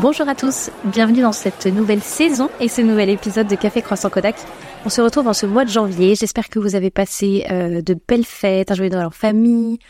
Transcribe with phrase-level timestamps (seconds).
[0.00, 4.10] Bonjour à tous, bienvenue dans cette nouvelle saison et ce nouvel épisode de Café Croissant
[4.10, 4.36] Kodak.
[4.84, 6.14] On se retrouve en ce mois de janvier.
[6.14, 9.80] J'espère que vous avez passé euh, de belles fêtes, un joyeux Noël en famille,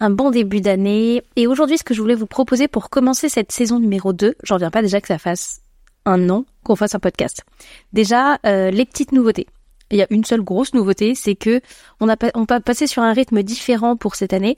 [0.00, 1.22] un bon début d'année.
[1.36, 4.54] Et aujourd'hui, ce que je voulais vous proposer pour commencer cette saison numéro 2, j'en
[4.54, 5.60] reviens pas déjà que ça fasse
[6.06, 7.44] un an qu'on fasse un podcast.
[7.92, 9.48] Déjà, euh, les petites nouveautés.
[9.90, 11.60] Il y a une seule grosse nouveauté, c'est que
[12.00, 14.54] on a on va passer sur un rythme différent pour cette année.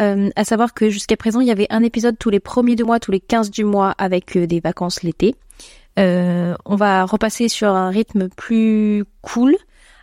[0.00, 2.84] Euh, à savoir que jusqu'à présent, il y avait un épisode tous les premiers du
[2.84, 5.34] mois, tous les 15 du mois avec euh, des vacances l'été.
[5.98, 9.54] Euh, on va repasser sur un rythme plus cool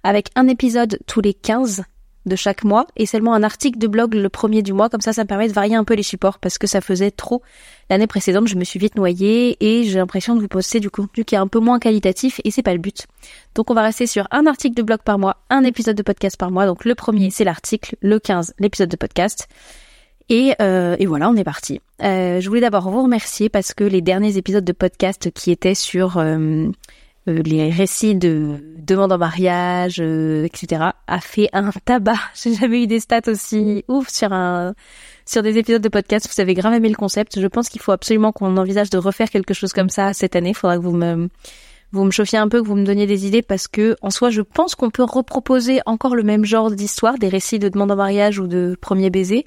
[0.03, 1.83] avec un épisode tous les 15
[2.29, 4.87] de chaque mois et seulement un article de blog le premier du mois.
[4.87, 7.11] Comme ça, ça me permet de varier un peu les supports parce que ça faisait
[7.11, 7.41] trop.
[7.89, 11.25] L'année précédente, je me suis vite noyée et j'ai l'impression de vous poster du contenu
[11.25, 13.07] qui est un peu moins qualitatif et c'est pas le but.
[13.55, 16.37] Donc on va rester sur un article de blog par mois, un épisode de podcast
[16.37, 16.65] par mois.
[16.65, 19.49] Donc le premier, c'est l'article, le 15, l'épisode de podcast.
[20.31, 21.81] Et, euh, et, voilà, on est parti.
[22.03, 25.73] Euh, je voulais d'abord vous remercier parce que les derniers épisodes de podcast qui étaient
[25.73, 26.67] sur euh
[27.31, 32.19] les récits de demandes en mariage, euh, etc., a fait un tabac.
[32.35, 34.73] J'ai jamais eu des stats aussi ouf sur un
[35.25, 36.27] sur des épisodes de podcast.
[36.33, 37.39] Vous avez grave aimé le concept.
[37.39, 40.49] Je pense qu'il faut absolument qu'on envisage de refaire quelque chose comme ça cette année.
[40.49, 41.29] Il faudra que vous me
[41.91, 44.29] vous me chauffiez un peu, que vous me donniez des idées parce que en soi,
[44.29, 47.95] je pense qu'on peut reproposer encore le même genre d'histoire, des récits de demande en
[47.95, 49.45] mariage ou de premier baiser.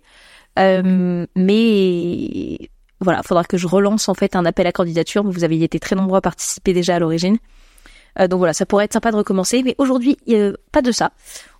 [0.58, 2.58] Euh, mais
[3.00, 5.22] voilà, faudra que je relance en fait un appel à candidature.
[5.24, 7.38] Vous avez été très nombreux à participer déjà à l'origine.
[8.18, 9.62] Euh, donc voilà, ça pourrait être sympa de recommencer.
[9.62, 10.16] Mais aujourd'hui,
[10.70, 11.12] pas de ça.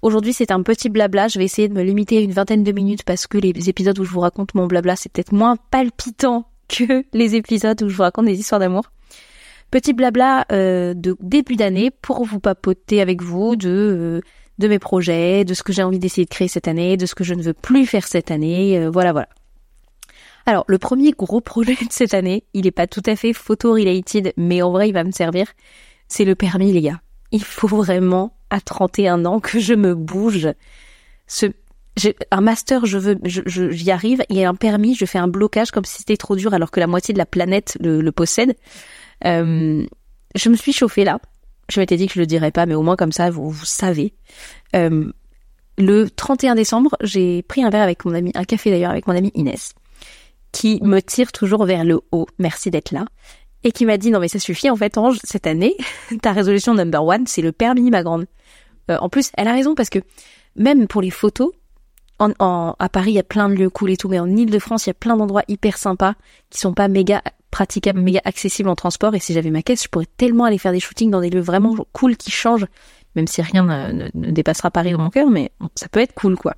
[0.02, 1.28] Aujourd'hui, c'est un petit blabla.
[1.28, 3.98] Je vais essayer de me limiter à une vingtaine de minutes parce que les épisodes
[3.98, 7.96] où je vous raconte mon blabla, c'est peut-être moins palpitant que les épisodes où je
[7.96, 8.84] vous raconte des histoires d'amour.
[9.70, 14.20] Petit blabla euh, de début d'année pour vous papoter avec vous de euh,
[14.58, 17.14] de mes projets, de ce que j'ai envie d'essayer de créer cette année, de ce
[17.14, 19.28] que je ne veux plus faire cette année, voilà voilà.
[20.44, 24.34] Alors le premier gros projet de cette année, il est pas tout à fait photo-related,
[24.36, 25.46] mais en vrai il va me servir,
[26.12, 27.00] c'est le permis les gars.
[27.30, 30.48] Il faut vraiment à 31 ans que je me bouge.
[31.26, 31.46] Ce,
[32.30, 35.70] un master, je veux, j'y arrive, il y a un permis, je fais un blocage
[35.70, 38.56] comme si c'était trop dur alors que la moitié de la planète le, possède.
[39.24, 39.86] Euh,
[40.34, 41.18] je me suis chauffée là.
[41.70, 43.64] Je m'étais dit que je le dirais pas, mais au moins comme ça, vous, vous
[43.64, 44.12] savez.
[44.76, 45.10] Euh,
[45.78, 49.16] le 31 décembre, j'ai pris un verre avec mon ami, un café d'ailleurs avec mon
[49.16, 49.72] ami Inès,
[50.50, 52.26] qui me tire toujours vers le haut.
[52.38, 53.06] Merci d'être là.
[53.64, 55.76] Et qui m'a dit non mais ça suffit en fait Ange cette année
[56.22, 58.26] ta résolution number one c'est le permis ma grande.
[58.90, 60.00] Euh, en plus elle a raison parce que
[60.56, 61.50] même pour les photos
[62.18, 64.28] en, en, à Paris il y a plein de lieux cool et tout mais en
[64.28, 66.14] Ile-de-France il y a plein d'endroits hyper sympas
[66.50, 69.14] qui sont pas méga praticable, méga accessible en transport.
[69.14, 71.40] Et si j'avais ma caisse, je pourrais tellement aller faire des shootings dans des lieux
[71.40, 72.66] vraiment cool qui changent,
[73.14, 76.54] même si rien ne, dépassera Paris dans mon cœur, mais ça peut être cool, quoi.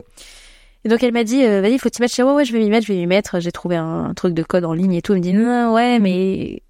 [0.86, 2.14] Et donc elle m'a dit, euh, vas-y, faut t'y mettre.
[2.14, 3.40] Je ouais, ouais, je vais m'y mettre, je vais m'y mettre.
[3.40, 5.12] J'ai trouvé un, truc de code en ligne et tout.
[5.12, 6.62] Elle me dit, non, ouais, mais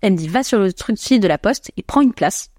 [0.00, 2.50] elle me dit, va sur le truc site de la poste et prends une place.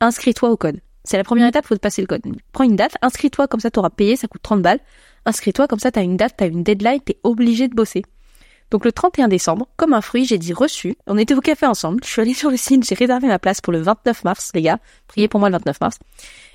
[0.00, 0.80] Inscris-toi au code.
[1.04, 2.22] C'est la première étape, faut te passer le code.
[2.52, 4.80] Prends une date, inscris-toi, comme ça t'auras payé, ça coûte 30 balles.
[5.26, 8.02] Inscris-toi, comme ça t'as une date, t'as une deadline, t'es obligé de bosser.
[8.70, 10.96] Donc le 31 décembre, comme un fruit, j'ai dit reçu.
[11.06, 12.02] On était au café ensemble.
[12.04, 14.62] Je suis allée sur le site, j'ai réservé ma place pour le 29 mars, les
[14.62, 14.78] gars.
[15.08, 15.98] Priez pour moi le 29 mars.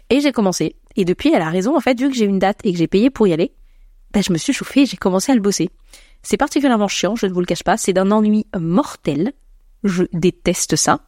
[0.09, 0.76] Et j'ai commencé.
[0.96, 2.88] Et depuis, elle a raison, en fait, vu que j'ai une date et que j'ai
[2.88, 3.54] payé pour y aller,
[4.14, 5.70] ben, je me suis chauffée et j'ai commencé à le bosser.
[6.24, 7.78] C'est particulièrement chiant, je ne vous le cache pas.
[7.78, 9.34] C'est d'un ennui mortel.
[9.88, 11.00] Je déteste ça.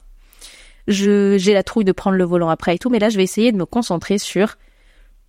[0.88, 3.24] Je, j'ai la trouille de prendre le volant après et tout, mais là, je vais
[3.24, 4.56] essayer de me concentrer sur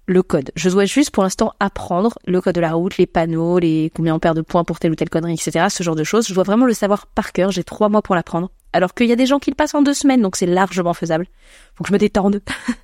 [0.06, 0.50] le code.
[0.56, 4.14] Je dois juste pour l'instant apprendre le code de la route, les panneaux, les combien
[4.14, 5.66] on perd de points pour telle ou telle connerie, etc.
[5.70, 6.26] Ce genre de choses.
[6.26, 7.50] Je dois vraiment le savoir par cœur.
[7.50, 8.50] J'ai trois mois pour l'apprendre.
[8.72, 10.94] Alors qu'il y a des gens qui le passent en deux semaines, donc c'est largement
[10.94, 11.26] faisable.
[11.74, 12.40] Faut que je me détende.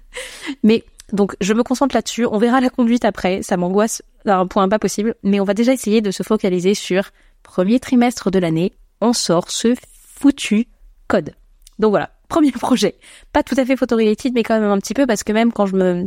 [0.62, 2.26] mais donc je me concentre là-dessus.
[2.26, 3.42] On verra la conduite après.
[3.42, 5.14] Ça m'angoisse à un point pas possible.
[5.22, 7.10] Mais on va déjà essayer de se focaliser sur
[7.42, 8.72] premier trimestre de l'année.
[9.00, 9.74] On sort ce
[10.18, 10.68] foutu
[11.08, 11.34] code.
[11.78, 12.96] Donc voilà, premier projet.
[13.32, 15.66] Pas tout à fait photoréaliste, mais quand même un petit peu parce que même quand
[15.66, 16.06] je me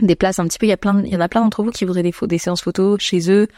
[0.00, 0.66] des places un petit peu.
[0.66, 2.62] Il y a plein, il y en a plein d'entre vous qui voudraient des, séances
[2.62, 3.48] photos chez eux,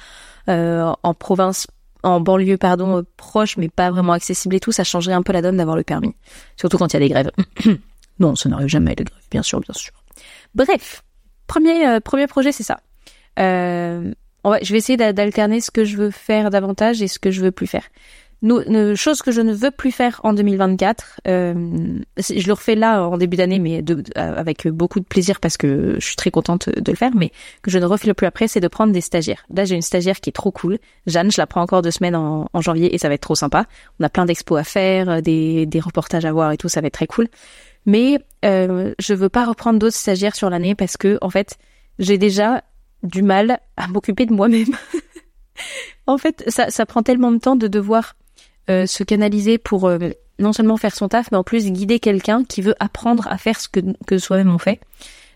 [0.49, 1.66] euh, en province,
[2.02, 4.72] en banlieue, pardon, euh, proche, mais pas vraiment accessible et tout.
[4.72, 6.14] Ça changerait un peu la donne d'avoir le permis,
[6.56, 7.31] surtout quand il y a des grèves.
[8.19, 9.93] non, ça n'arrive jamais les grèves, bien sûr, bien sûr.
[10.55, 11.02] Bref,
[11.46, 12.81] premier euh, premier projet, c'est ça.
[13.38, 17.50] Je vais essayer d'alterner ce que je veux faire davantage et ce que je veux
[17.50, 17.84] plus faire.
[18.42, 18.60] Nous,
[18.96, 21.54] chose que je ne veux plus faire en 2024, euh,
[22.18, 25.96] je le refais là en début d'année, mais de, avec beaucoup de plaisir parce que
[25.98, 28.60] je suis très contente de le faire, mais que je ne refais plus après, c'est
[28.60, 29.46] de prendre des stagiaires.
[29.54, 30.78] Là, j'ai une stagiaire qui est trop cool.
[31.06, 33.64] Jeanne, je la prends encore deux semaines en, janvier et ça va être trop sympa.
[34.00, 36.88] On a plein d'expos à faire, des, des reportages à voir et tout, ça va
[36.88, 37.28] être très cool.
[37.86, 41.56] Mais euh, je veux pas reprendre d'autres stagiaires sur l'année parce que en fait,
[41.98, 42.62] j'ai déjà
[43.02, 44.76] du mal à m'occuper de moi-même.
[46.06, 48.14] en fait, ça, ça prend tellement de temps de devoir
[48.70, 49.98] euh, se canaliser pour euh,
[50.38, 53.60] non seulement faire son taf, mais en plus guider quelqu'un qui veut apprendre à faire
[53.60, 54.80] ce que, que soi-même on fait.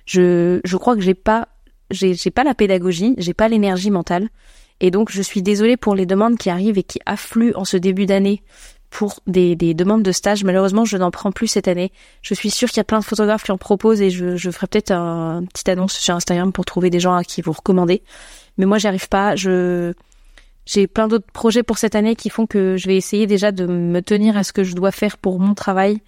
[0.05, 1.49] Je, je crois que j'ai pas,
[1.91, 4.29] j'ai, j'ai pas la pédagogie, j'ai pas l'énergie mentale.
[4.81, 7.77] Et donc, je suis désolée pour les demandes qui arrivent et qui affluent en ce
[7.77, 8.43] début d'année
[8.89, 10.43] pour des, des, demandes de stage.
[10.43, 11.93] Malheureusement, je n'en prends plus cette année.
[12.23, 14.51] Je suis sûre qu'il y a plein de photographes qui en proposent et je, je
[14.51, 17.53] ferai peut-être un, une petite annonce sur Instagram pour trouver des gens à qui vous
[17.53, 18.03] recommander.
[18.59, 19.37] Mais moi, j'y arrive pas.
[19.37, 19.93] Je,
[20.73, 23.67] j'ai plein d'autres projets pour cette année qui font que je vais essayer déjà de
[23.67, 25.99] me tenir à ce que je dois faire pour mon travail.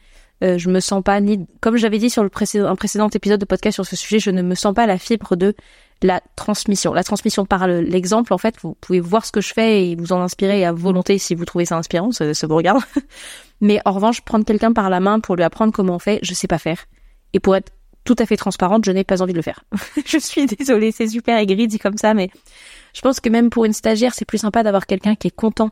[0.45, 3.41] Euh, je me sens pas ni, comme j'avais dit sur le précédent, un précédent épisode
[3.41, 5.55] de podcast sur ce sujet, je ne me sens pas la fibre de
[6.01, 6.93] la transmission.
[6.95, 10.13] La transmission par l'exemple, en fait, vous pouvez voir ce que je fais et vous
[10.13, 12.83] en inspirer à volonté si vous trouvez ça inspirant, ça, ça vous regarde.
[13.61, 16.35] Mais en revanche, prendre quelqu'un par la main pour lui apprendre comment on fait, je
[16.35, 16.85] sais pas faire.
[17.33, 17.73] Et pour être
[18.05, 19.65] tout à fait transparente, je n'ai pas envie de le faire.
[20.07, 22.31] je suis désolée, c'est super aigri dit comme ça, mais
[22.93, 25.71] je pense que même pour une stagiaire, c'est plus sympa d'avoir quelqu'un qui est content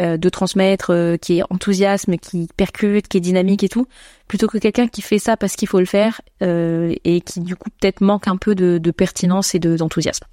[0.00, 3.86] euh, de transmettre, euh, qui est enthousiasme, qui percute, qui est dynamique et tout,
[4.26, 7.54] plutôt que quelqu'un qui fait ça parce qu'il faut le faire euh, et qui du
[7.54, 10.26] coup peut-être manque un peu de, pertinence et d'enthousiasme.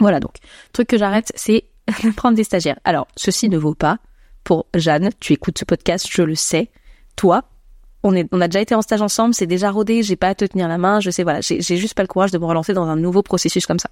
[0.00, 0.34] voilà donc,
[0.72, 1.66] truc que j'arrête, c'est
[2.16, 2.80] prendre des stagiaires.
[2.82, 3.98] Alors, ceci ne vaut pas
[4.42, 6.68] pour Jeanne, tu écoutes ce podcast, je le sais.
[7.14, 7.44] Toi,
[8.02, 10.44] on, on a déjà été en stage ensemble, c'est déjà rodé, j'ai pas à te
[10.44, 12.88] tenir la main, je sais, voilà, j'ai juste pas le courage de me relancer dans
[12.88, 13.88] un nouveau processus comme ça.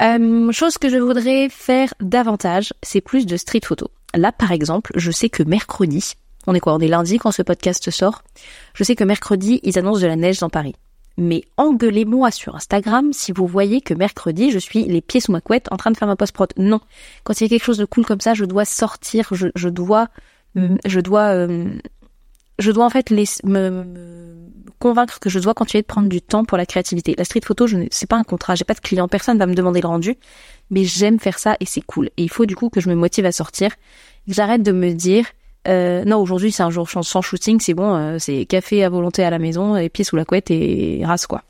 [0.00, 3.90] Euh, chose que je voudrais faire davantage, c'est plus de street photo.
[4.14, 6.14] Là, par exemple, je sais que mercredi,
[6.46, 8.22] on est quoi On est lundi quand ce podcast sort.
[8.74, 10.74] Je sais que mercredi, ils annoncent de la neige dans Paris.
[11.18, 15.42] Mais engueulez-moi sur Instagram si vous voyez que mercredi, je suis les pieds sous ma
[15.42, 16.52] couette en train de faire ma post-prod.
[16.56, 16.80] Non.
[17.24, 20.08] Quand il y a quelque chose de cool comme ça, je dois sortir, je, dois,
[20.86, 21.66] je dois, euh,
[22.58, 23.84] je dois en fait les, me,
[24.80, 27.14] convaincre que je dois continuer de prendre du temps pour la créativité.
[27.16, 29.46] La street photo, je ne, c'est pas un contrat, j'ai pas de client, personne va
[29.46, 30.16] me demander le rendu,
[30.70, 32.06] mais j'aime faire ça et c'est cool.
[32.16, 33.70] Et il faut du coup que je me motive à sortir,
[34.26, 35.26] que j'arrête de me dire
[35.68, 39.22] euh, non aujourd'hui c'est un jour sans shooting, c'est bon, euh, c'est café à volonté
[39.22, 41.42] à la maison, et pieds sous la couette et race quoi.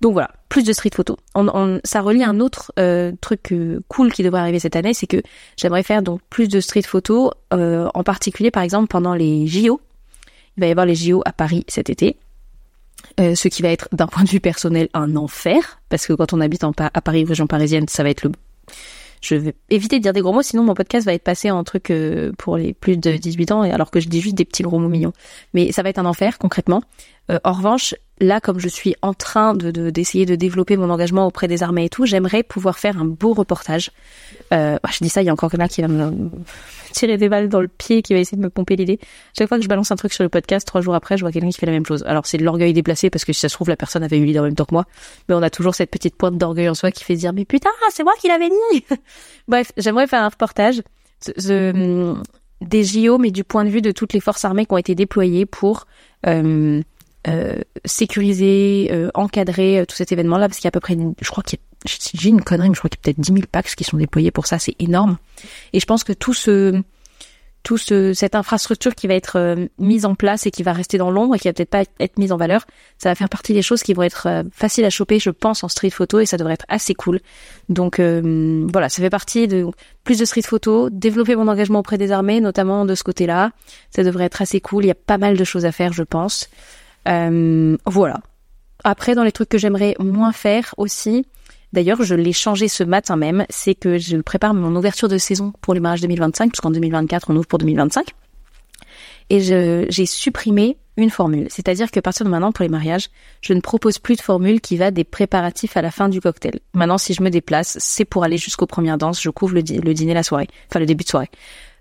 [0.00, 1.16] Donc voilà, plus de street photo.
[1.34, 5.06] On, ça relie un autre euh, truc euh, cool qui devrait arriver cette année, c'est
[5.06, 5.22] que
[5.56, 9.80] j'aimerais faire donc plus de street photo, en particulier par exemple pendant les JO.
[10.56, 12.16] Il va y avoir les JO à Paris cet été.
[13.18, 16.32] Euh, ce qui va être d'un point de vue personnel un enfer, parce que quand
[16.32, 18.32] on habite en à Paris, région parisienne, ça va être le...
[19.22, 21.64] Je vais éviter de dire des gros mots, sinon mon podcast va être passé en
[21.64, 24.62] truc euh, pour les plus de 18 ans, alors que je dis juste des petits
[24.62, 25.14] gros mots mignons.
[25.54, 26.82] Mais ça va être un enfer, concrètement.
[27.30, 31.26] Euh, en revanche, là, comme je suis en train de d'essayer de, développer mon engagement
[31.26, 33.90] auprès des armées et tout, j'aimerais pouvoir faire un beau reportage.
[34.52, 36.30] Euh, bah, je dis ça, il y a encore quelqu'un qui va me
[36.92, 38.98] tirer des balles dans le pied, qui va essayer de me pomper l'idée.
[39.36, 41.32] Chaque fois que je balance un truc sur le podcast, trois jours après, je vois
[41.32, 42.04] quelqu'un qui fait la même chose.
[42.06, 44.24] Alors c'est de l'orgueil déplacé parce que si ça se trouve, la personne avait eu
[44.24, 44.86] l'idée en même temps que moi.
[45.28, 47.70] Mais on a toujours cette petite pointe d'orgueil en soi qui fait dire, mais putain,
[47.90, 48.84] c'est moi qui l'avais dit.
[49.48, 50.82] Bref, j'aimerais faire un reportage
[52.62, 54.94] des JO, mais du point de vue de toutes les forces armées qui ont été
[54.94, 55.86] déployées pour
[56.26, 56.80] euh,
[57.28, 61.30] euh, sécuriser, euh, encadrer tout cet événement-là, parce qu'il y a à peu près, je
[61.30, 63.74] crois qu'il j'ai une connerie, mais je crois qu'il y a peut-être 10 000 packs
[63.74, 65.18] qui sont déployés pour ça, c'est énorme.
[65.72, 66.82] Et je pense que tout ce,
[67.66, 70.98] tout ce, cette infrastructure qui va être euh, mise en place et qui va rester
[70.98, 72.64] dans l'ombre et qui va peut-être pas être mise en valeur,
[72.96, 75.64] ça va faire partie des choses qui vont être euh, faciles à choper, je pense,
[75.64, 77.18] en street photo et ça devrait être assez cool.
[77.68, 79.66] Donc euh, voilà, ça fait partie de
[80.04, 83.50] plus de street photo, développer mon engagement auprès des armées, notamment de ce côté-là.
[83.90, 84.84] Ça devrait être assez cool.
[84.84, 86.48] Il y a pas mal de choses à faire, je pense.
[87.86, 88.20] Voilà.
[88.84, 91.24] Après, dans les trucs que j'aimerais moins faire aussi,
[91.72, 95.52] D'ailleurs, je l'ai changé ce matin même, c'est que je prépare mon ouverture de saison
[95.60, 98.14] pour les mariages 2025, puisqu'en 2024, on ouvre pour 2025.
[99.30, 101.46] Et j'ai supprimé une formule.
[101.50, 103.10] C'est-à-dire que partir de maintenant, pour les mariages,
[103.42, 106.60] je ne propose plus de formule qui va des préparatifs à la fin du cocktail.
[106.72, 109.20] Maintenant, si je me déplace, c'est pour aller jusqu'aux premières danses.
[109.20, 111.30] Je couvre le, le dîner la soirée, enfin le début de soirée.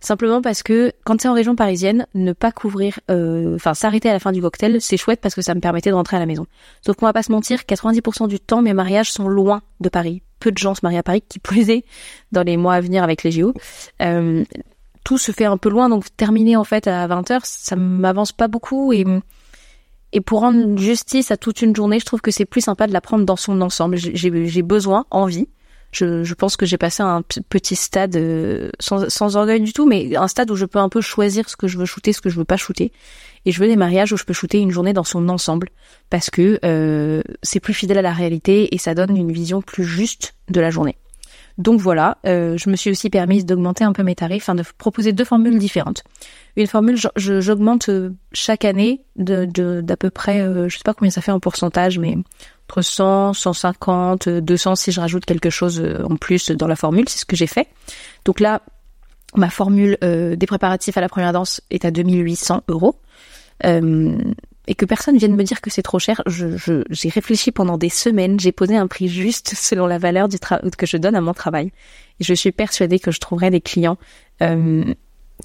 [0.02, 4.14] Simplement parce que quand c'est en région parisienne, ne pas couvrir, euh, enfin s'arrêter à
[4.14, 6.26] la fin du cocktail, c'est chouette parce que ça me permettait de rentrer à la
[6.26, 6.46] maison.
[6.86, 10.22] Sauf qu'on va pas se mentir, 90% du temps, mes mariages sont loin de Paris.
[10.40, 11.86] Peu de gens se marient à Paris, qui plus est
[12.32, 13.54] dans les mois à venir avec les JO.
[14.02, 14.44] Euh,
[15.06, 18.50] tout se fait un peu loin, donc terminer en fait à 20h, ça m'avance pas
[18.50, 19.06] beaucoup et
[20.12, 22.94] et pour rendre justice à toute une journée, je trouve que c'est plus sympa de
[22.94, 23.98] la prendre dans son ensemble.
[23.98, 25.50] J'ai besoin, envie,
[25.92, 29.86] je, je pense que j'ai passé un petit stade euh, sans, sans orgueil du tout,
[29.86, 32.22] mais un stade où je peux un peu choisir ce que je veux shooter, ce
[32.22, 32.92] que je veux pas shooter.
[33.46, 35.70] Et je veux des mariages où je peux shooter une journée dans son ensemble
[36.10, 39.84] parce que euh, c'est plus fidèle à la réalité et ça donne une vision plus
[39.84, 40.98] juste de la journée.
[41.58, 44.64] Donc voilà, euh, je me suis aussi permise d'augmenter un peu mes tarifs, enfin de
[44.78, 46.04] proposer deux formules différentes.
[46.58, 47.90] Une formule, j'augmente
[48.34, 52.18] chaque année de d'à peu près, je sais pas combien ça fait en pourcentage, mais
[52.68, 57.08] entre 100, 150, 200 si je rajoute quelque chose euh, en plus dans la formule,
[57.08, 57.68] c'est ce que j'ai fait.
[58.26, 58.62] Donc là,
[59.38, 62.96] Ma formule des préparatifs à la première danse est à 2800 euros.
[64.68, 67.90] Et que personne vienne me dire que c'est trop cher, je, j'ai réfléchi pendant des
[67.90, 71.34] semaines, j'ai posé un prix juste selon la valeur du que je donne à mon
[71.34, 71.72] travail.
[72.20, 73.98] Et je suis persuadée que je trouverai des clients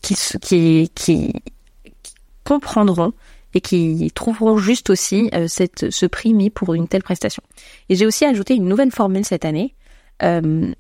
[0.03, 1.33] qui, qui, qui,
[2.45, 3.13] comprendront
[3.55, 7.43] et qui trouveront juste aussi euh, cette, ce prix mis pour une telle prestation.
[7.89, 9.75] Et j'ai aussi ajouté une nouvelle formule cette année
[10.23, 10.73] euh,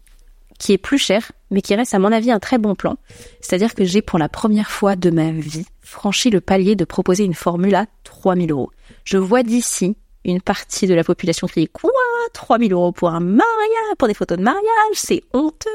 [0.61, 2.97] qui est plus chère, mais qui reste à mon avis un très bon plan.
[3.41, 7.25] C'est-à-dire que j'ai pour la première fois de ma vie franchi le palier de proposer
[7.25, 8.71] une formule à 3000 euros.
[9.03, 11.91] Je vois d'ici une partie de la population dit quoi?
[12.35, 14.63] 3000 euros pour un mariage, pour des photos de mariage,
[14.95, 15.69] c'est honteux,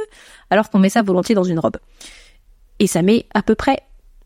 [0.50, 1.78] alors qu'on met ça volontiers dans une robe.
[2.80, 3.80] Et ça met à peu près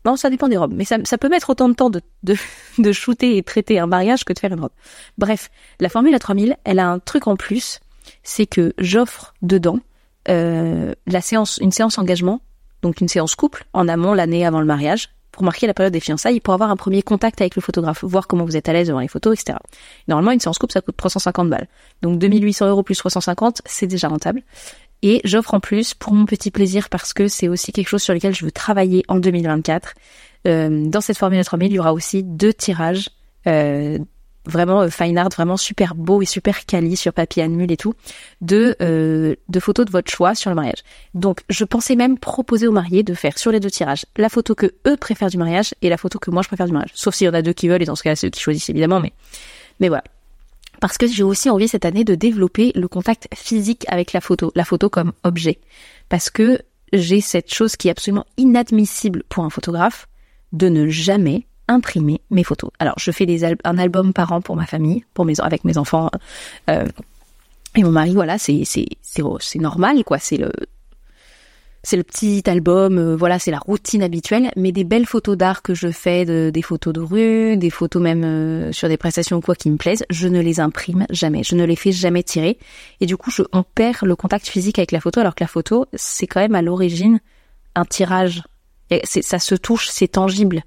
[0.04, 2.00] non, ça dépend des robes, mais ça, peut mettre autant de temps de,
[2.78, 4.72] de, shooter et traiter un mariage que de faire une robe.
[5.18, 7.80] Bref, la Formule 3000, elle a un truc en plus,
[8.22, 9.78] c'est que j'offre dedans
[10.30, 12.40] la séance, une séance engagement,
[12.82, 16.00] donc une séance couple en amont l'année avant le mariage, pour marquer la période des
[16.00, 18.88] fiançailles pour avoir un premier contact avec le photographe, voir comment vous êtes à l'aise
[18.88, 19.58] devant les photos, etc.
[20.08, 21.68] Normalement, une séance couple, ça coûte 350 balles.
[22.02, 24.42] Donc 2800 euros plus 350, c'est déjà rentable.
[25.02, 28.12] Et j'offre en plus pour mon petit plaisir parce que c'est aussi quelque chose sur
[28.12, 29.94] lequel je veux travailler en 2024.
[30.46, 33.08] Euh, dans cette Formule 3000, il y aura aussi deux tirages
[33.46, 33.98] euh,
[34.46, 37.94] vraiment euh, fine art, vraiment super beau et super quali sur papier annule et tout,
[38.40, 40.82] de euh, de photos de votre choix sur le mariage.
[41.14, 44.54] Donc, je pensais même proposer aux mariés de faire sur les deux tirages la photo
[44.54, 46.92] que eux préfèrent du mariage et la photo que moi je préfère du mariage.
[46.94, 48.40] Sauf s'il y en a deux qui veulent et dans ce cas, c'est eux qui
[48.40, 49.12] choisissent évidemment, mais
[49.80, 50.04] mais voilà
[50.80, 54.50] parce que j'ai aussi envie cette année de développer le contact physique avec la photo,
[54.56, 55.60] la photo comme objet.
[56.08, 56.58] Parce que
[56.92, 60.08] j'ai cette chose qui est absolument inadmissible pour un photographe,
[60.52, 62.70] de ne jamais imprimer mes photos.
[62.78, 65.78] Alors je fais des un album par an pour ma famille, pour mes avec mes
[65.78, 66.10] enfants
[66.68, 66.84] euh,
[67.76, 68.12] et mon mari.
[68.12, 70.18] Voilà, c'est c'est c'est normal quoi.
[70.18, 70.50] C'est le
[71.82, 75.62] c'est le petit album, euh, voilà, c'est la routine habituelle, mais des belles photos d'art
[75.62, 79.38] que je fais, de, des photos de rue, des photos même euh, sur des prestations
[79.38, 82.22] ou quoi qui me plaisent, je ne les imprime jamais, je ne les fais jamais
[82.22, 82.58] tirer,
[83.00, 85.48] et du coup, je, on perd le contact physique avec la photo, alors que la
[85.48, 87.18] photo, c'est quand même à l'origine
[87.74, 88.42] un tirage,
[89.04, 90.62] ça se touche, c'est tangible.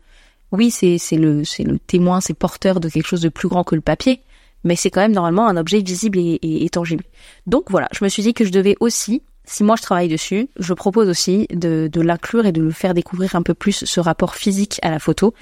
[0.54, 1.44] Oui, c'est le,
[1.80, 4.22] témoin, c'est porteur de quelque chose de plus grand que le papier,
[4.64, 7.04] mais c'est quand même normalement un objet visible et, tangible.
[7.48, 10.48] Donc voilà, je me suis dit que je devais aussi si moi je travaille dessus,
[10.58, 14.00] je propose aussi de, de l'inclure et de le faire découvrir un peu plus ce
[14.00, 15.34] rapport physique à la photo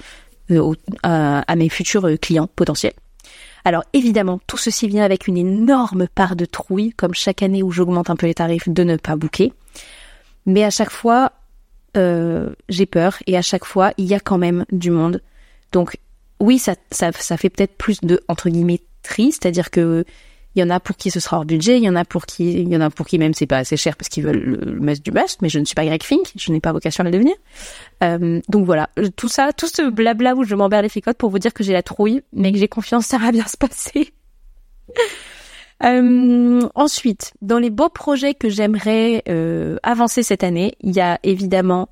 [0.50, 2.94] euh, à, mes futurs euh, clients potentiels.
[3.64, 7.70] Alors évidemment, tout ceci vient avec une énorme part de trouille, comme chaque année où
[7.70, 9.52] j'augmente un peu les tarifs, de ne pas bouquer.
[10.46, 11.30] Mais à chaque fois,
[11.96, 15.20] euh, j'ai peur et à chaque fois, il y a quand même du monde.
[15.72, 15.98] Donc
[16.40, 20.04] oui, ça, ça, ça fait peut-être plus de entre guillemets triste, c'est-à-dire que
[20.54, 22.26] il y en a pour qui ce sera hors budget, il y en a pour
[22.26, 24.36] qui, il y en a pour qui même c'est pas assez cher parce qu'ils veulent
[24.36, 27.02] le, must du must, mais je ne suis pas Greg Fink, je n'ai pas vocation
[27.02, 27.34] à le devenir.
[28.02, 31.38] Euh, donc voilà, tout ça, tout ce blabla où je m'emballe les ficottes pour vous
[31.38, 34.12] dire que j'ai la trouille, mais que j'ai confiance, ça va bien se passer.
[35.84, 41.18] Euh, ensuite, dans les beaux projets que j'aimerais euh, avancer cette année, il y a
[41.22, 41.88] évidemment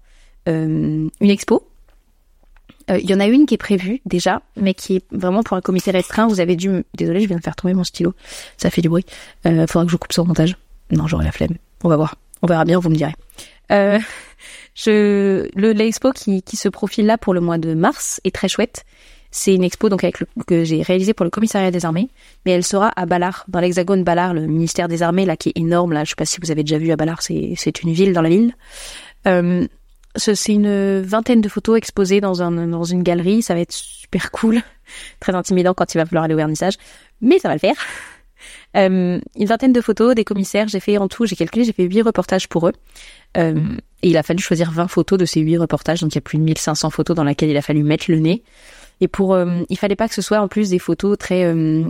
[0.49, 1.70] euh, une expo
[2.90, 5.56] il euh, y en a une qui est prévue déjà, mais qui est vraiment pour
[5.56, 6.26] un comité restreint.
[6.26, 6.85] Vous avez dû...
[6.94, 8.14] Désolé, je viens de faire tomber mon stylo.
[8.56, 9.04] Ça fait du bruit.
[9.47, 10.56] Euh, faudra que je coupe son montage.
[10.90, 11.56] Non, j'aurai la flemme.
[11.85, 12.16] On va voir.
[12.42, 13.14] On verra bien, vous me direz.
[13.70, 14.00] Euh,
[14.75, 18.49] je, le, l'expo qui, qui se profile là pour le mois de mars est très
[18.49, 18.85] chouette.
[19.30, 22.08] C'est une expo donc avec le, que j'ai réalisée pour le commissariat des armées,
[22.44, 25.58] mais elle sera à Ballard, dans l'hexagone Ballard, le ministère des armées là qui est
[25.58, 26.04] énorme là.
[26.04, 28.22] Je sais pas si vous avez déjà vu à Ballard, c'est c'est une ville dans
[28.22, 28.54] la ville.
[29.26, 29.66] Euh,
[30.16, 33.42] c'est une vingtaine de photos exposées dans, un, dans une galerie.
[33.42, 34.60] Ça va être super cool.
[35.20, 36.75] Très intimidant quand il va falloir aller au vernissage.
[37.20, 37.76] Mais ça va le faire.
[38.76, 40.66] Euh, une vingtaine de photos des commissaires.
[40.68, 42.72] J'ai fait en tout, j'ai calculé, j'ai fait huit reportages pour eux.
[43.37, 43.60] Euh,
[44.02, 46.00] et il a fallu choisir 20 photos de ces huit reportages.
[46.00, 48.18] Donc il y a plus de 1500 photos dans lesquelles il a fallu mettre le
[48.18, 48.42] nez.
[49.00, 51.85] Et pour, euh, il fallait pas que ce soit en plus des photos très, euh,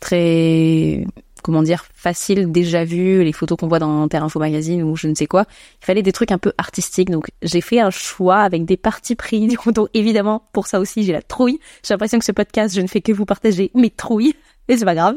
[0.00, 1.04] très
[1.42, 5.08] comment dire, facile, déjà vu, les photos qu'on voit dans Terre Info Magazine ou je
[5.08, 5.44] ne sais quoi.
[5.82, 7.10] Il fallait des trucs un peu artistiques.
[7.10, 9.46] Donc, j'ai fait un choix avec des parties pris.
[9.74, 11.58] Donc, évidemment, pour ça aussi, j'ai la trouille.
[11.86, 14.34] J'ai l'impression que ce podcast, je ne fais que vous partager mes trouilles.
[14.68, 15.16] Et c'est pas grave.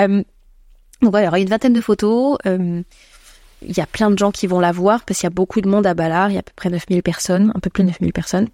[0.00, 0.22] Euh,
[1.02, 2.36] donc, voilà, aura une vingtaine de photos.
[2.46, 2.82] Euh,
[3.62, 5.60] il y a plein de gens qui vont la voir parce qu'il y a beaucoup
[5.60, 6.30] de monde à Ballard.
[6.30, 8.48] Il y a à peu près 9000 personnes, un peu plus de 9000 personnes.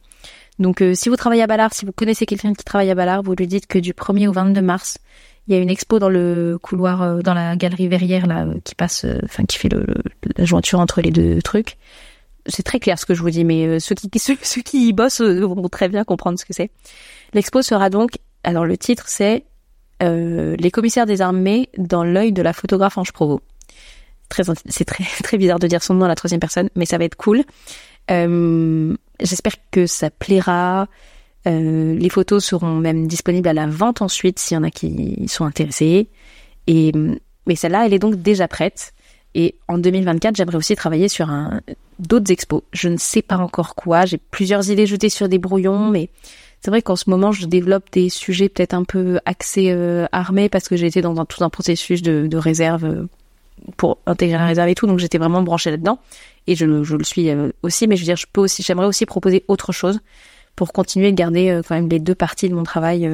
[0.60, 3.22] Donc, euh, si vous travaillez à Ballard, si vous connaissez quelqu'un qui travaille à Ballard,
[3.22, 4.98] vous lui dites que du 1er au 22 mars,
[5.50, 8.54] il y a une expo dans le couloir, euh, dans la galerie verrière là, euh,
[8.62, 9.84] qui passe, euh, enfin qui fait le,
[10.36, 11.76] la jointure entre les deux trucs.
[12.46, 15.20] C'est très clair ce que je vous dis, mais ceux qui ceux, qui y bossent
[15.20, 16.70] vont très bien comprendre ce que c'est.
[17.34, 18.12] L'expo sera donc,
[18.44, 19.44] alors le titre c'est
[20.02, 23.42] les commissaires des armées dans l'œil de la photographe Ange Provo.
[24.30, 26.96] très c'est très très bizarre de dire son nom à la troisième personne, mais ça
[26.96, 27.42] va être cool.
[28.10, 30.88] Euh, J'espère que ça plaira.
[31.46, 35.26] Euh, les photos seront même disponibles à la vente ensuite s'il y en a qui
[35.28, 36.08] sont intéressés.
[36.66, 36.92] Et
[37.46, 38.92] mais celle-là, elle est donc déjà prête.
[39.34, 41.30] Et en 2024, j'aimerais aussi travailler sur
[41.98, 42.62] d'autres expos.
[42.72, 44.04] Je ne sais pas encore quoi.
[44.04, 46.10] J'ai plusieurs idées jetées sur des brouillons, mais
[46.60, 50.48] c'est vrai qu'en ce moment, je développe des sujets peut-être un peu axés euh, armés
[50.48, 53.08] parce que j'ai été dans tout un processus de, réserve euh,
[53.76, 54.86] pour intégrer la réserve et tout.
[54.86, 55.98] Donc j'étais vraiment branchée là-dedans
[56.46, 57.86] et je, je le suis euh, aussi.
[57.86, 60.00] Mais je veux dire, je peux aussi, j'aimerais aussi proposer autre chose
[60.56, 63.08] pour continuer de garder quand même les deux parties de mon travail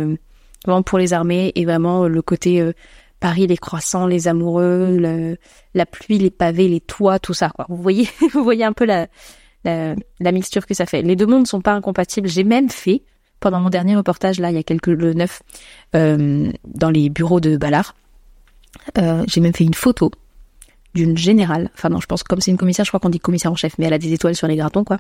[0.65, 2.73] vraiment pour les armées et vraiment le côté
[3.21, 5.37] Paris, les croissants, les amoureux, le,
[5.75, 7.51] la pluie, les pavés, les toits, tout ça.
[7.51, 7.67] Quoi.
[7.69, 9.07] Vous voyez, vous voyez un peu la,
[9.65, 11.03] la, la, mixture que ça fait.
[11.03, 12.29] Les deux mondes ne sont pas incompatibles.
[12.29, 13.03] J'ai même fait
[13.41, 15.43] pendant mon dernier reportage là, il y a quelques le neuf,
[15.95, 17.95] euh, dans les bureaux de Ballard.
[18.99, 20.11] Euh, j'ai même fait une photo
[20.97, 23.53] d'une générale, enfin non, je pense comme c'est une commissaire, je crois qu'on dit commissaire
[23.53, 24.99] en chef, mais elle a des étoiles sur les gratons, quoi,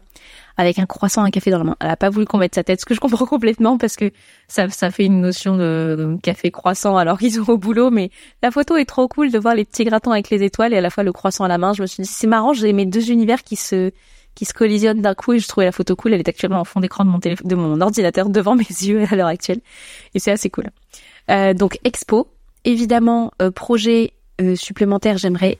[0.56, 1.76] avec un croissant, un café dans la main.
[1.80, 4.12] Elle a pas voulu qu'on mette sa tête, ce que je comprends complètement parce que
[4.46, 8.10] ça, ça fait une notion de, café croissant alors qu'ils sont au boulot, mais
[8.42, 10.80] la photo est trop cool de voir les petits gratons avec les étoiles et à
[10.80, 11.72] la fois le croissant à la main.
[11.72, 13.90] Je me suis dit, c'est marrant, j'ai mes deux univers qui se,
[14.34, 16.12] qui se collisionnent d'un coup et je trouvais la photo cool.
[16.12, 19.16] Elle est actuellement en fond d'écran de mon de mon ordinateur devant mes yeux à
[19.16, 19.60] l'heure actuelle
[20.14, 20.70] et c'est assez cool.
[21.30, 22.28] Euh, donc expo,
[22.64, 25.58] évidemment euh, projet euh, supplémentaire, j'aimerais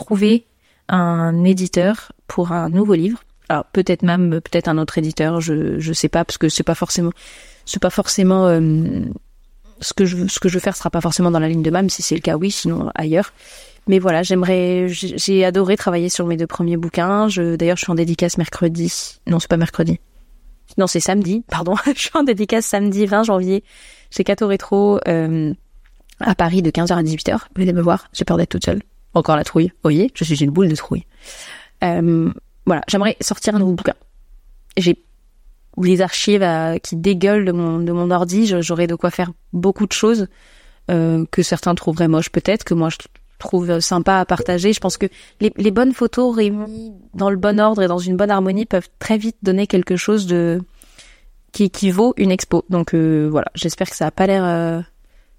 [0.00, 0.46] trouver
[0.88, 3.20] un éditeur pour un nouveau livre.
[3.48, 6.74] Alors peut-être même peut-être un autre éditeur, je je sais pas parce que c'est pas
[6.74, 7.12] forcément
[7.66, 8.60] c'est pas forcément euh,
[9.80, 11.70] ce que je ce que je veux faire sera pas forcément dans la ligne de
[11.70, 13.32] même si c'est le cas oui sinon ailleurs.
[13.88, 17.28] Mais voilà, j'aimerais j'ai adoré travailler sur mes deux premiers bouquins.
[17.28, 19.20] Je d'ailleurs je suis en dédicace mercredi.
[19.26, 19.98] Non, c'est pas mercredi.
[20.78, 21.74] Non, c'est samedi, pardon.
[21.86, 23.64] je suis en dédicace samedi 20 janvier
[24.10, 25.52] chez Cato Rétro euh,
[26.20, 27.38] à Paris de 15h à 18h.
[27.56, 28.80] Venez me voir, j'ai peur d'être toute seule.
[29.14, 29.72] Encore la trouille.
[29.82, 31.04] Voyez, je suis une boule de trouille.
[31.82, 32.30] Euh,
[32.66, 33.94] voilà, j'aimerais sortir un nouveau bouquin.
[34.76, 35.02] J'ai
[35.82, 36.46] les archives
[36.82, 40.28] qui dégueulent de mon, de mon ordi, j'aurais de quoi faire beaucoup de choses
[40.90, 42.98] euh, que certains trouveraient moches peut-être, que moi je
[43.38, 44.72] trouve sympa à partager.
[44.72, 45.06] Je pense que
[45.40, 48.88] les, les bonnes photos réunies dans le bon ordre et dans une bonne harmonie peuvent
[48.98, 50.60] très vite donner quelque chose de
[51.52, 52.64] qui, qui vaut une expo.
[52.68, 54.80] Donc euh, voilà, j'espère que ça a pas l'air euh,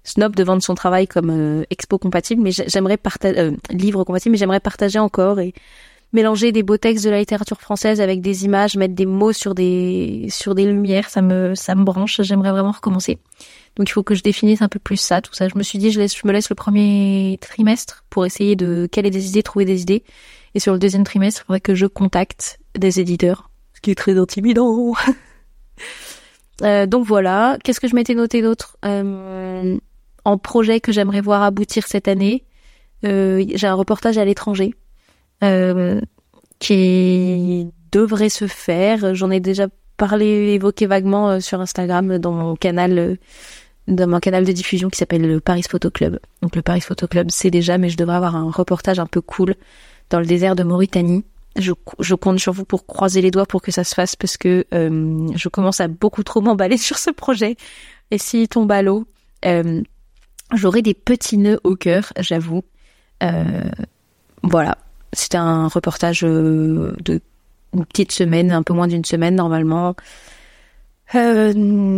[0.04, 4.32] snob de vendre son travail comme euh, expo compatible, mais j'aimerais partager euh, livre compatible,
[4.32, 5.54] mais j'aimerais partager encore et
[6.12, 9.54] mélanger des beaux textes de la littérature française avec des images, mettre des mots sur
[9.54, 12.20] des sur des lumières, ça me ça me branche.
[12.22, 13.18] J'aimerais vraiment recommencer.
[13.76, 15.48] Donc il faut que je définisse un peu plus ça, tout ça.
[15.48, 18.86] Je me suis dit je laisse je me laisse le premier trimestre pour essayer de
[18.90, 20.04] caler des idées, trouver des idées.
[20.54, 23.94] Et sur le deuxième trimestre, il faudrait que je contacte des éditeurs, ce qui est
[23.94, 24.92] très intimidant.
[26.62, 27.56] euh, donc voilà.
[27.64, 28.76] Qu'est-ce que je m'étais noté d'autre?
[28.84, 29.78] Euh,
[30.24, 32.44] en projet que j'aimerais voir aboutir cette année.
[33.04, 34.74] Euh, j'ai un reportage à l'étranger
[35.42, 36.00] euh,
[36.58, 39.14] qui devrait se faire.
[39.14, 43.18] J'en ai déjà parlé, évoqué vaguement euh, sur Instagram dans mon canal,
[43.88, 46.18] dans mon canal de diffusion qui s'appelle le Paris Photo Club.
[46.42, 49.20] Donc le Paris Photo Club, c'est déjà, mais je devrais avoir un reportage un peu
[49.20, 49.54] cool
[50.10, 51.24] dans le désert de Mauritanie.
[51.56, 51.72] Je,
[52.14, 55.48] compte sur vous pour croiser les doigts pour que ça se fasse parce que je
[55.50, 57.56] commence à beaucoup trop m'emballer sur ce projet.
[58.10, 59.06] Et s'il tombe à l'eau,
[60.54, 62.62] J'aurais des petits nœuds au cœur, j'avoue.
[63.22, 63.62] Euh,
[64.42, 64.76] voilà,
[65.12, 67.20] c'était un reportage euh, de
[67.74, 69.94] une petite semaine, un peu moins d'une semaine normalement.
[71.14, 71.52] Euh,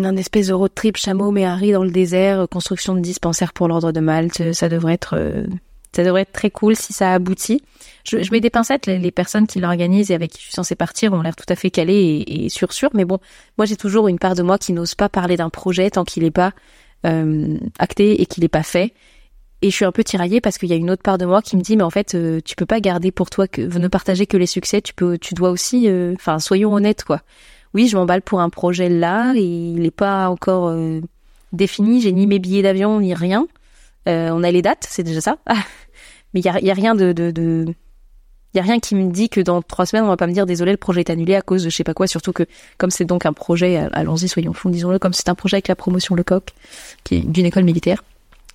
[0.05, 3.67] un espèce de road trip chameau mais Harry dans le désert, construction de dispensaire pour
[3.67, 4.53] l'ordre de Malte.
[4.53, 5.45] Ça devrait être,
[5.90, 7.61] ça devrait être très cool si ça aboutit.
[8.05, 8.87] Je, mets des pincettes.
[8.87, 11.57] Les, personnes qui l'organisent et avec qui je suis censée partir ont l'air tout à
[11.57, 12.90] fait calées et, et sûr sûr.
[12.95, 13.19] Mais bon,
[13.59, 16.23] moi j'ai toujours une part de moi qui n'ose pas parler d'un projet tant qu'il
[16.23, 16.53] n'est pas
[17.05, 18.93] euh, acté et qu'il n'est pas fait.
[19.64, 21.40] Et je suis un peu tiraillée parce qu'il y a une autre part de moi
[21.40, 23.88] qui me dit mais en fait euh, tu peux pas garder pour toi que ne
[23.88, 24.83] partager que les succès.
[24.83, 27.23] Tu peux, tu dois aussi, euh, enfin soyons honnêtes quoi.
[27.73, 31.01] Oui, je m'emballe pour un projet là et il n'est pas encore euh,
[31.55, 32.03] défini.
[32.03, 33.47] J'ai ni mes billets d'avion ni rien.
[34.07, 35.38] on a les dates, c'est déjà ça.
[36.35, 37.75] mais il y a, y a, rien de, de, de
[38.55, 40.33] il y a rien qui me dit que dans trois semaines on va pas me
[40.33, 42.07] dire désolé le projet est annulé à cause de je sais pas quoi.
[42.07, 42.45] Surtout que
[42.79, 45.75] comme c'est donc un projet allons-y soyons fous disons-le comme c'est un projet avec la
[45.75, 46.51] promotion Lecoq
[47.03, 48.05] qui est d'une école militaire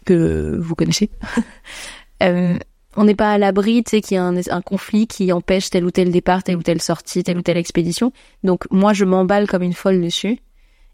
[0.05, 1.09] que vous connaissez.
[2.21, 2.57] Euh,
[2.97, 5.85] on n'est pas à l'abri tu sais qu'il y a un, conflit qui empêche tel
[5.85, 8.11] ou tel départ telle ou telle sortie telle ou telle expédition.
[8.43, 10.37] Donc moi je m'emballe comme une folle dessus.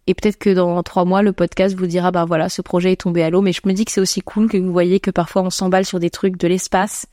[0.06, 3.02] Et peut-être que dans trois mois, le podcast vous dira, bah voilà, ce projet est
[3.02, 3.41] tombé à l'eau.
[3.41, 5.84] Mais je me dis que c'est aussi cool que vous voyez que parfois on s'emballe
[5.84, 7.08] sur des trucs de l'espace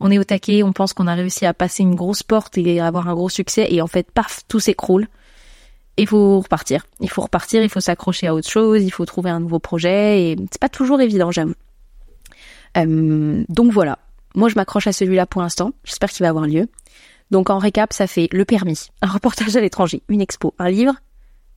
[0.00, 2.80] on est au taquet, on pense qu'on a réussi à passer une grosse porte et
[2.80, 5.08] avoir un gros succès, et en fait, paf, tout s'écroule.
[5.96, 6.86] Il faut repartir.
[7.00, 10.22] Il faut repartir, il faut s'accrocher à autre chose, il faut trouver un nouveau projet,
[10.22, 11.54] et c'est pas toujours évident, j'aime.
[12.76, 13.98] Euh, donc voilà.
[14.34, 15.72] moi, je m'accroche à celui-là pour l'instant.
[15.84, 16.68] J'espère qu'il va avoir lieu.
[17.30, 20.94] Donc, en récap, ça fait le permis, un reportage à l'étranger, une expo, un livre,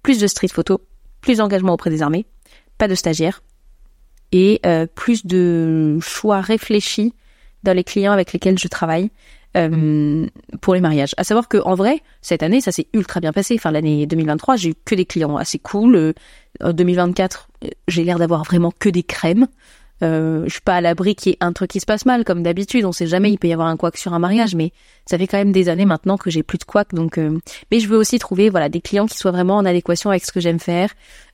[0.02, 0.82] plus de street photo,
[1.22, 2.26] plus d'engagement auprès des armées,
[2.78, 3.44] pas de stagiaires,
[4.32, 7.14] et euh, plus de choix réfléchis
[7.64, 9.10] dans les clients avec lesquels je travaille
[9.58, 10.28] euh,
[10.62, 11.14] pour les mariages.
[11.18, 13.56] À savoir que en vrai, cette année, ça s'est ultra bien passé.
[13.56, 15.96] Enfin, l'année 2023, j'ai eu que des clients assez cool.
[15.96, 16.14] Euh,
[16.62, 17.50] en 2024,
[17.88, 19.48] j'ai l'air d'avoir vraiment que des crèmes.
[20.02, 22.24] Euh, je suis pas à l'abri qu'il y ait un truc qui se passe mal,
[22.24, 22.86] comme d'habitude.
[22.86, 24.72] On sait jamais, il peut y avoir un couac sur un mariage, mais
[25.06, 26.94] ça fait quand même des années maintenant que j'ai plus de couac.
[26.94, 27.38] Donc, euh,
[27.72, 30.32] mais je veux aussi trouver voilà des clients qui soient vraiment en adéquation avec ce
[30.32, 30.92] que j'aime faire.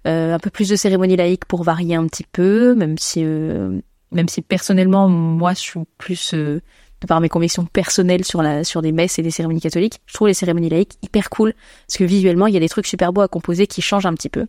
[0.07, 3.79] Euh, un peu plus de cérémonie laïque pour varier un petit peu, même si euh,
[4.11, 6.61] même si personnellement moi je suis plus de
[7.07, 9.99] par mes convictions personnelles sur la sur des messes et des cérémonies catholiques.
[10.07, 11.53] Je trouve les cérémonies laïques hyper cool
[11.87, 14.13] parce que visuellement il y a des trucs super beaux à composer qui changent un
[14.13, 14.47] petit peu.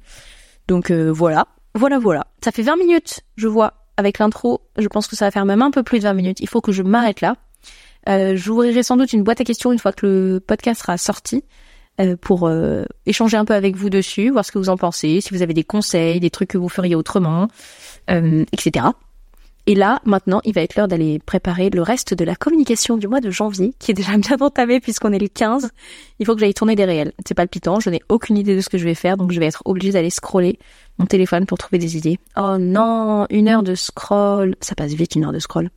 [0.66, 2.26] Donc voilà, voilà, voilà.
[2.42, 5.62] Ça fait 20 minutes, je vois avec l'intro, je pense que ça va faire même
[5.62, 6.40] un peu plus de 20 minutes.
[6.40, 7.36] Il faut que je m'arrête là.
[8.08, 11.42] Euh, J'ouvrirai sans doute une boîte à questions une fois que le podcast sera sorti
[12.00, 15.20] euh, pour euh, échanger un peu avec vous dessus, voir ce que vous en pensez,
[15.20, 17.48] si vous avez des conseils, des trucs que vous feriez autrement,
[18.10, 18.86] euh, etc.
[19.68, 23.08] Et là, maintenant, il va être l'heure d'aller préparer le reste de la communication du
[23.08, 25.70] mois de janvier, qui est déjà bien entamé puisqu'on est le 15.
[26.20, 27.12] Il faut que j'aille tourner des réels.
[27.26, 29.46] C'est palpitant, je n'ai aucune idée de ce que je vais faire, donc je vais
[29.46, 30.58] être obligée d'aller scroller
[30.98, 32.18] mon téléphone pour trouver des idées.
[32.36, 34.54] Oh non, une heure de scroll.
[34.60, 35.70] Ça passe vite, une heure de scroll.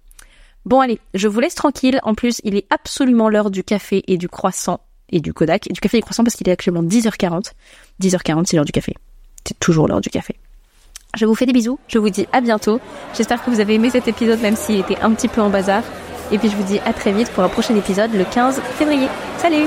[0.66, 2.00] Bon allez, je vous laisse tranquille.
[2.04, 5.68] En plus, il est absolument l'heure du café et du croissant et du Kodak.
[5.68, 7.54] Et du café et du croissant parce qu'il est actuellement 10h40.
[8.02, 8.94] 10h40, c'est l'heure du café.
[9.46, 10.36] C'est toujours l'heure du café.
[11.18, 12.80] Je vous fais des bisous, je vous dis à bientôt.
[13.16, 15.82] J'espère que vous avez aimé cet épisode même s'il était un petit peu en bazar.
[16.32, 19.08] Et puis je vous dis à très vite pour un prochain épisode le 15 février.
[19.40, 19.66] Salut